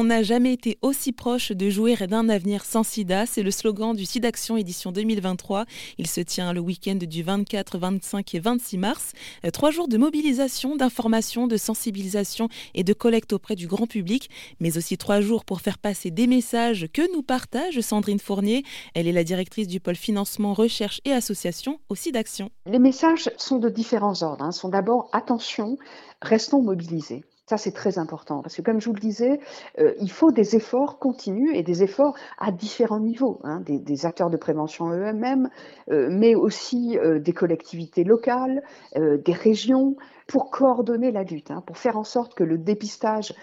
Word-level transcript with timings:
On 0.00 0.04
n'a 0.04 0.22
jamais 0.22 0.54
été 0.54 0.78
aussi 0.80 1.12
proche 1.12 1.52
de 1.52 1.68
jouir 1.68 2.08
d'un 2.08 2.30
avenir 2.30 2.64
sans 2.64 2.84
sida. 2.84 3.26
C'est 3.26 3.42
le 3.42 3.50
slogan 3.50 3.94
du 3.94 4.06
SIDAction 4.06 4.56
édition 4.56 4.92
2023. 4.92 5.66
Il 5.98 6.06
se 6.06 6.22
tient 6.22 6.54
le 6.54 6.60
week-end 6.60 6.96
du 6.96 7.22
24, 7.22 7.76
25 7.76 8.34
et 8.34 8.40
26 8.40 8.78
mars. 8.78 9.12
Euh, 9.44 9.50
trois 9.50 9.70
jours 9.70 9.88
de 9.88 9.98
mobilisation, 9.98 10.74
d'information, 10.74 11.46
de 11.46 11.58
sensibilisation 11.58 12.48
et 12.74 12.82
de 12.82 12.94
collecte 12.94 13.34
auprès 13.34 13.56
du 13.56 13.66
grand 13.66 13.86
public, 13.86 14.30
mais 14.58 14.78
aussi 14.78 14.96
trois 14.96 15.20
jours 15.20 15.44
pour 15.44 15.60
faire 15.60 15.76
passer 15.76 16.10
des 16.10 16.26
messages 16.26 16.86
que 16.94 17.14
nous 17.14 17.22
partage 17.22 17.78
Sandrine 17.80 18.20
Fournier. 18.20 18.64
Elle 18.94 19.06
est 19.06 19.12
la 19.12 19.22
directrice 19.22 19.68
du 19.68 19.80
pôle 19.80 19.96
financement, 19.96 20.54
recherche 20.54 21.02
et 21.04 21.12
association 21.12 21.78
au 21.90 21.94
SIDAction. 21.94 22.48
Les 22.64 22.78
messages 22.78 23.28
sont 23.36 23.58
de 23.58 23.68
différents 23.68 24.22
ordres. 24.22 24.44
Hein. 24.44 24.52
Sont 24.52 24.70
d'abord 24.70 25.10
attention, 25.12 25.76
restons 26.22 26.62
mobilisés. 26.62 27.22
Ça, 27.50 27.56
c'est 27.56 27.72
très 27.72 27.98
important 27.98 28.42
parce 28.42 28.54
que, 28.54 28.62
comme 28.62 28.80
je 28.80 28.86
vous 28.86 28.94
le 28.94 29.00
disais, 29.00 29.40
euh, 29.80 29.92
il 30.00 30.12
faut 30.12 30.30
des 30.30 30.54
efforts 30.54 31.00
continus 31.00 31.50
et 31.52 31.64
des 31.64 31.82
efforts 31.82 32.14
à 32.38 32.52
différents 32.52 33.00
niveaux, 33.00 33.40
hein, 33.42 33.60
des, 33.66 34.06
acteurs 34.06 34.30
de 34.30 34.36
prévention 34.36 34.88
eux-mêmes, 34.90 35.50
euh, 35.90 36.06
mais 36.12 36.36
aussi 36.36 36.96
euh, 36.96 37.18
des 37.18 37.32
collectivités 37.32 38.04
locales, 38.04 38.62
des 38.94 39.32
régions, 39.32 39.96
pour 40.30 40.50
coordonner 40.50 41.10
la 41.10 41.24
lutte, 41.24 41.50
hein, 41.50 41.62
pour 41.66 41.76
faire 41.76 41.96
en 41.96 42.04
sorte 42.04 42.34
que 42.34 42.44
le 42.44 42.56
dépistage 42.56 43.34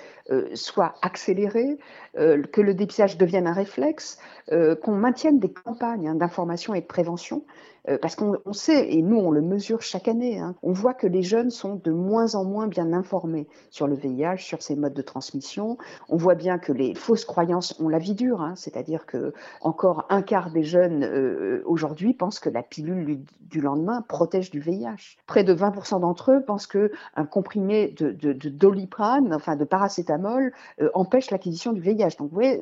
soit 0.55 0.95
accéléré, 1.01 1.77
que 2.15 2.59
le 2.59 2.73
dépistage 2.73 3.17
devienne 3.17 3.47
un 3.47 3.53
réflexe, 3.53 4.17
qu'on 4.49 4.91
maintienne 4.91 5.39
des 5.39 5.53
campagnes 5.53 6.09
hein, 6.09 6.15
d'information 6.15 6.73
et 6.73 6.81
de 6.81 6.85
prévention 6.85 7.43
euh, 7.89 7.97
parce 8.01 8.15
qu'on 8.15 8.53
sait, 8.53 8.93
et 8.93 9.01
nous 9.01 9.17
on 9.17 9.31
le 9.31 9.41
mesure 9.41 9.81
chaque 9.81 10.07
année, 10.07 10.39
hein, 10.39 10.55
on 10.61 10.71
voit 10.71 10.93
que 10.93 11.07
les 11.07 11.23
jeunes 11.23 11.49
sont 11.49 11.75
de 11.75 11.91
moins 11.91 12.35
en 12.35 12.43
moins 12.43 12.67
bien 12.67 12.91
informés 12.91 13.47
sur 13.69 13.87
le 13.87 13.95
VIH, 13.95 14.39
sur 14.39 14.61
ses 14.61 14.75
modes 14.75 14.93
de 14.93 15.01
transmission. 15.01 15.77
On 16.09 16.17
voit 16.17 16.35
bien 16.35 16.57
que 16.57 16.71
les 16.71 16.95
fausses 16.95 17.25
croyances 17.25 17.79
ont 17.79 17.87
la 17.87 17.99
vie 17.99 18.15
dure, 18.15 18.51
c'est-à-dire 18.55 19.05
que 19.05 19.33
encore 19.61 20.05
un 20.09 20.21
quart 20.21 20.51
des 20.51 20.63
jeunes 20.63 21.03
euh, 21.03 21.61
aujourd'hui 21.65 22.13
pensent 22.13 22.39
que 22.39 22.49
la 22.49 22.63
pilule 22.63 23.21
du 23.41 23.61
lendemain 23.61 24.01
protège 24.01 24.51
du 24.51 24.59
VIH. 24.59 25.17
Près 25.25 25.43
de 25.43 25.53
20% 25.53 26.01
d'entre 26.01 26.31
eux 26.31 26.43
pensent 26.45 26.67
que 26.67 26.76
un 27.15 27.25
comprimé 27.25 27.89
de, 27.89 28.11
de, 28.11 28.33
de 28.33 28.49
doliprane, 28.49 29.33
enfin 29.33 29.55
de 29.55 29.65
paracétamol, 29.65 30.53
euh, 30.81 30.89
empêche 30.93 31.31
l'acquisition 31.31 31.73
du 31.73 31.81
VIH. 31.81 32.17
Donc 32.19 32.29
vous 32.29 32.35
voyez, 32.35 32.61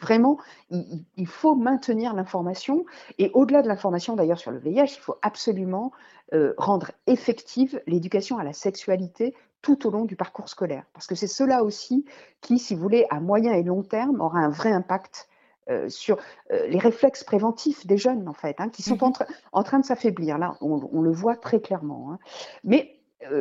vraiment, 0.00 0.38
il, 0.70 1.04
il 1.16 1.26
faut 1.26 1.54
maintenir 1.54 2.14
l'information 2.14 2.84
et 3.18 3.30
au-delà 3.34 3.62
de 3.62 3.68
l'information 3.68 4.16
d'ailleurs 4.16 4.38
sur 4.38 4.50
le 4.50 4.58
VIH, 4.58 4.94
il 4.96 5.00
faut 5.00 5.16
absolument 5.22 5.92
euh, 6.32 6.54
rendre 6.56 6.90
effective 7.06 7.82
l'éducation 7.86 8.38
à 8.38 8.44
la 8.44 8.54
sexualité 8.54 9.34
tout 9.60 9.86
au 9.86 9.90
long 9.90 10.04
du 10.04 10.16
parcours 10.16 10.48
scolaire. 10.48 10.84
Parce 10.94 11.06
que 11.06 11.14
c'est 11.14 11.26
cela 11.26 11.62
aussi 11.62 12.06
qui, 12.40 12.58
si 12.58 12.74
vous 12.74 12.80
voulez, 12.80 13.06
à 13.10 13.20
moyen 13.20 13.52
et 13.52 13.62
long 13.62 13.82
terme, 13.82 14.20
aura 14.20 14.38
un 14.38 14.48
vrai 14.48 14.72
impact 14.72 15.28
euh, 15.70 15.88
sur 15.88 16.16
euh, 16.50 16.66
les 16.66 16.78
réflexes 16.78 17.24
préventifs 17.24 17.86
des 17.86 17.98
jeunes, 17.98 18.26
en 18.26 18.32
fait, 18.32 18.56
hein, 18.58 18.68
qui 18.68 18.82
sont 18.82 18.96
mmh 18.96 19.12
en, 19.52 19.62
train 19.62 19.78
de 19.78 19.84
s'affaiblir. 19.84 20.38
Là, 20.38 20.56
on, 20.60 21.02
le 21.02 21.12
voit 21.12 21.36
très 21.36 21.60
clairement. 21.60 22.12
Hein. 22.12 22.18
Mais 22.64 22.93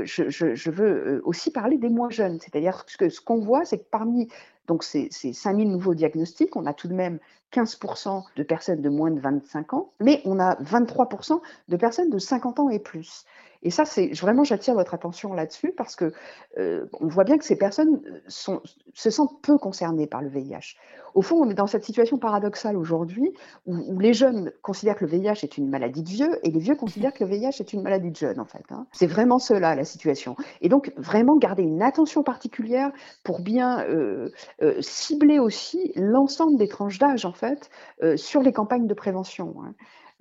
je, 0.03 0.69
veux 0.69 1.21
aussi 1.25 1.51
parler 1.51 1.77
des 1.77 1.89
moins 1.89 2.09
jeunes. 2.09 2.39
C'est-à-dire 2.39 2.85
que 2.97 3.09
ce 3.09 3.21
qu'on 3.21 3.39
voit, 3.39 3.65
c'est 3.65 3.79
que 3.79 3.89
parmi 3.89 4.29
donc 4.67 4.83
ces, 4.83 5.07
ces 5.11 5.33
5000 5.33 5.69
nouveaux 5.69 5.93
diagnostics, 5.93 6.55
on 6.55 6.65
a 6.65 6.73
tout 6.73 6.87
de 6.87 6.93
même 6.93 7.19
15% 7.53 8.23
de 8.35 8.43
personnes 8.43 8.81
de 8.81 8.89
moins 8.89 9.11
de 9.11 9.19
25 9.19 9.73
ans, 9.73 9.91
mais 9.99 10.21
on 10.25 10.39
a 10.39 10.55
23% 10.61 11.41
de 11.67 11.77
personnes 11.77 12.09
de 12.09 12.17
50 12.17 12.59
ans 12.59 12.69
et 12.69 12.79
plus. 12.79 13.25
Et 13.63 13.69
ça, 13.69 13.85
c'est 13.85 14.11
vraiment, 14.19 14.43
j'attire 14.43 14.75
votre 14.75 14.93
attention 14.93 15.33
là-dessus 15.33 15.73
parce 15.75 15.95
que 15.95 16.11
euh, 16.57 16.85
on 16.99 17.07
voit 17.07 17.23
bien 17.23 17.37
que 17.37 17.45
ces 17.45 17.57
personnes 17.57 18.01
sont, 18.27 18.61
se 18.93 19.09
sentent 19.09 19.41
peu 19.41 19.57
concernées 19.57 20.05
par 20.05 20.21
le 20.21 20.29
VIH. 20.29 20.75
Au 21.15 21.21
fond, 21.21 21.37
on 21.37 21.49
est 21.49 21.53
dans 21.53 21.67
cette 21.67 21.85
situation 21.85 22.17
paradoxale 22.17 22.75
aujourd'hui 22.75 23.33
où, 23.65 23.99
les 23.99 24.13
jeunes 24.13 24.51
considèrent 24.61 24.95
que 24.95 25.05
le 25.05 25.11
VIH 25.11 25.43
est 25.43 25.57
une 25.57 25.69
maladie 25.69 26.03
de 26.03 26.09
vieux 26.09 26.39
et 26.43 26.51
les 26.51 26.59
vieux 26.59 26.75
considèrent 26.75 27.13
que 27.13 27.23
le 27.23 27.29
VIH 27.29 27.59
est 27.59 27.71
une 27.71 27.83
maladie 27.83 28.11
de 28.11 28.15
jeunes, 28.15 28.39
en 28.39 28.45
fait. 28.45 28.65
Hein. 28.71 28.85
C'est 28.91 29.07
vraiment 29.07 29.39
cela, 29.39 29.75
la 29.75 29.85
situation. 29.85 30.35
Et 30.61 30.69
donc, 30.69 30.91
vraiment 30.97 31.37
garder 31.37 31.63
une 31.63 31.81
attention 31.81 32.23
particulière 32.23 32.91
pour 33.23 33.41
bien 33.41 33.81
euh, 33.87 34.29
euh, 34.61 34.75
cibler 34.81 35.39
aussi 35.39 35.93
l'ensemble 35.95 36.57
des 36.57 36.67
tranches 36.67 36.97
d'âge, 36.97 37.25
en 37.25 37.33
fait, 37.33 37.69
sur 38.15 38.41
les 38.41 38.51
campagnes 38.51 38.87
de 38.87 38.93
prévention. 38.93 39.55
Hein. 39.63 39.73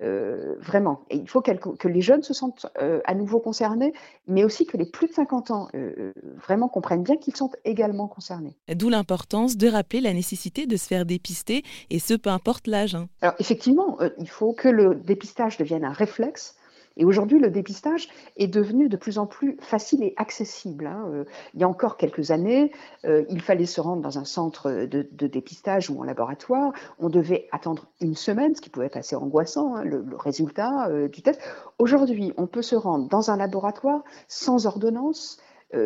Euh, 0.03 0.55
vraiment. 0.59 1.01
Et 1.09 1.15
il 1.15 1.29
faut 1.29 1.41
que 1.41 1.87
les 1.87 2.01
jeunes 2.01 2.23
se 2.23 2.33
sentent 2.33 2.65
euh, 2.81 2.99
à 3.05 3.15
nouveau 3.15 3.39
concernés, 3.39 3.93
mais 4.27 4.43
aussi 4.43 4.65
que 4.65 4.75
les 4.75 4.85
plus 4.85 5.07
de 5.07 5.13
50 5.13 5.51
ans 5.51 5.67
euh, 5.75 6.11
vraiment 6.45 6.67
comprennent 6.67 7.03
bien 7.03 7.15
qu'ils 7.15 7.35
sont 7.35 7.51
également 7.63 8.07
concernés. 8.07 8.57
D'où 8.73 8.89
l'importance 8.89 9.55
de 9.55 9.67
rappeler 9.69 10.01
la 10.01 10.13
nécessité 10.13 10.65
de 10.65 10.75
se 10.75 10.87
faire 10.87 11.05
dépister, 11.05 11.63
et 11.89 11.99
ce, 11.99 12.15
peu 12.15 12.29
importe 12.29 12.67
l'âge. 12.67 12.95
Hein. 12.95 13.07
Alors 13.21 13.35
effectivement, 13.39 13.97
il 14.17 14.29
faut 14.29 14.53
que 14.53 14.67
le 14.67 14.95
dépistage 14.95 15.57
devienne 15.57 15.85
un 15.85 15.93
réflexe 15.93 16.55
et 16.95 17.05
aujourd'hui, 17.05 17.39
le 17.39 17.49
dépistage 17.49 18.07
est 18.37 18.47
devenu 18.47 18.87
de 18.87 18.97
plus 18.97 19.17
en 19.17 19.25
plus 19.25 19.57
facile 19.59 20.03
et 20.03 20.13
accessible. 20.17 20.85
Hein. 20.85 21.05
Euh, 21.11 21.25
il 21.53 21.61
y 21.61 21.63
a 21.63 21.67
encore 21.67 21.97
quelques 21.97 22.31
années, 22.31 22.71
euh, 23.05 23.23
il 23.29 23.41
fallait 23.41 23.65
se 23.65 23.81
rendre 23.81 24.01
dans 24.01 24.19
un 24.19 24.25
centre 24.25 24.69
de, 24.85 25.27
dépistage 25.27 25.89
ou 25.89 25.99
en 25.99 26.03
laboratoire. 26.03 26.71
On 26.99 27.09
devait 27.09 27.47
attendre 27.51 27.87
une 27.99 28.15
semaine, 28.15 28.55
ce 28.55 28.61
qui 28.61 28.69
pouvait 28.69 28.85
être 28.85 28.97
assez 28.97 29.15
angoissant, 29.15 29.75
hein, 29.75 29.83
le, 29.83 30.05
résultat 30.15 30.87
euh, 30.89 31.07
du 31.07 31.21
test. 31.21 31.41
Aujourd'hui, 31.79 32.31
on 32.37 32.45
peut 32.45 32.61
se 32.61 32.75
rendre 32.75 33.09
dans 33.09 33.31
un 33.31 33.37
laboratoire 33.37 34.03
sans 34.27 34.67
ordonnance. 34.67 35.39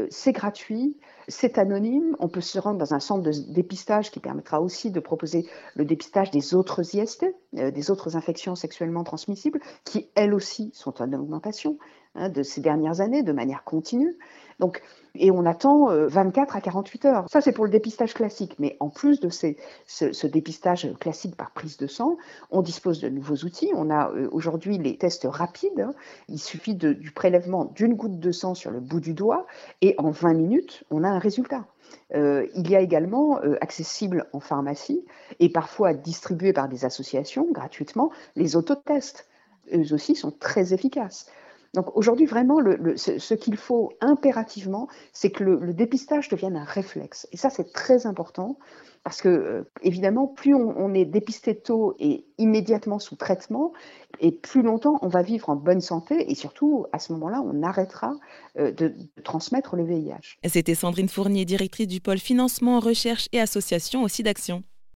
C'est 0.09 0.33
gratuit, 0.33 0.97
c'est 1.27 1.57
anonyme. 1.57 2.15
On 2.19 2.29
peut 2.29 2.41
se 2.41 2.59
rendre 2.59 2.77
dans 2.77 2.93
un 2.93 2.99
centre 2.99 3.23
de 3.23 3.31
dépistage 3.53 4.11
qui 4.11 4.19
permettra 4.19 4.61
aussi 4.61 4.91
de 4.91 4.99
proposer 4.99 5.45
le 5.75 5.85
dépistage 5.85 6.31
des 6.31 6.53
autres 6.55 6.95
IST, 6.95 7.25
euh, 7.57 7.71
des 7.71 7.91
autres 7.91 8.15
infections 8.15 8.55
sexuellement 8.55 9.03
transmissibles, 9.03 9.59
qui 9.83 10.09
elles 10.15 10.33
aussi 10.33 10.71
sont 10.73 11.01
en 11.01 11.11
augmentation 11.13 11.77
hein, 12.17 12.29
de 12.29 12.44
ces 12.44 12.61
dernières 12.61 13.01
années 13.01 13.23
de 13.23 13.31
manière 13.31 13.63
continue. 13.63 14.17
Donc, 14.59 14.81
et 15.19 15.31
on 15.31 15.45
attend 15.45 15.88
24 15.88 16.55
euh, 16.55 16.57
à 16.57 16.61
48 16.61 17.05
heures. 17.05 17.25
Ça, 17.31 17.41
c'est 17.41 17.51
pour 17.51 17.66
le 17.66 17.72
dépistage 17.72 18.13
classique. 18.13 18.55
Mais 18.59 18.78
en 18.79 18.89
plus 18.89 19.19
de 19.19 19.29
ce, 19.29 20.27
dépistage 20.27 20.94
classique 21.00 21.35
par 21.35 21.51
prise 21.51 21.77
de 21.77 21.88
sang, 21.88 22.17
on 22.51 22.61
dispose 22.61 23.00
de 23.01 23.09
nouveaux 23.09 23.45
outils. 23.45 23.72
On 23.75 23.89
a 23.89 24.11
euh, 24.11 24.29
aujourd'hui 24.31 24.77
les 24.77 24.97
tests 24.97 25.27
rapides. 25.29 25.79
Hein. 25.79 25.94
Il 26.27 26.39
suffit 26.39 26.75
du 26.75 27.11
prélèvement 27.11 27.66
d'une 27.66 27.95
goutte 27.95 28.19
de 28.19 28.31
sang 28.31 28.56
sur 28.56 28.72
le 28.72 28.79
bout 28.79 29.00
du 29.00 29.13
doigt 29.13 29.45
et 29.81 29.95
en 29.97 30.09
20 30.09 30.33
minutes, 30.33 30.83
on 30.91 31.03
a 31.03 31.09
un 31.09 31.19
résultat. 31.19 31.66
Euh, 32.13 32.47
il 32.56 32.69
y 32.69 32.75
a 32.75 32.81
également 32.81 33.39
accessible 33.61 34.27
en 34.33 34.39
pharmacie 34.39 35.06
et 35.39 35.50
parfois 35.50 35.94
distribué 35.94 36.51
par 36.51 36.67
des 36.67 36.85
associations 36.85 37.47
gratuitement 37.51 38.11
les 38.35 38.56
autotests. 38.56 39.27
Eux 39.73 39.94
aussi 39.94 40.16
sont 40.16 40.31
très 40.31 40.73
efficaces. 40.73 41.29
Donc 41.77 41.95
aujourd'hui, 41.95 42.25
vraiment, 42.25 42.57
ce, 42.95 43.33
qu'il 43.35 43.55
faut 43.55 43.93
impérativement, 44.01 44.88
c'est 45.13 45.29
que 45.29 45.43
le, 45.43 45.73
dépistage 45.75 46.27
devienne 46.27 46.55
un 46.55 46.63
réflexe. 46.63 47.27
Et 47.31 47.38
ça, 47.38 47.51
c'est 47.51 47.71
très 47.71 48.07
important 48.07 48.57
parce 49.03 49.21
que, 49.21 49.29
euh, 49.29 49.63
évidemment, 49.83 50.25
plus 50.25 50.55
on, 50.55 50.91
est 50.95 51.05
dépisté 51.05 51.55
tôt 51.55 51.95
et 51.99 52.25
immédiatement 52.39 52.97
sous 52.97 53.15
traitement, 53.15 53.73
et 54.19 54.31
plus 54.31 54.63
longtemps 54.63 54.97
on 55.03 55.07
va 55.07 55.21
vivre 55.21 55.49
en 55.49 55.55
bonne 55.55 55.79
santé, 55.79 56.31
et 56.31 56.33
surtout, 56.33 56.88
à 56.93 56.97
ce 56.97 57.13
moment-là, 57.13 57.43
on 57.45 57.61
arrêtera 57.61 58.15
euh, 58.57 58.71
de, 58.71 58.88
de, 58.88 59.21
transmettre 59.23 59.75
le 59.75 59.85
VIH. 59.85 60.39
C'était 60.47 60.73
Sandrine 60.73 61.09
Fournier, 61.09 61.45
directrice 61.45 61.88
du 61.88 62.01
pôle 62.01 62.17
financement, 62.17 62.79
recherche 62.79 63.27
et 63.33 63.39
association 63.39 64.01
aussi 64.01 64.23
d'Action. 64.23 64.63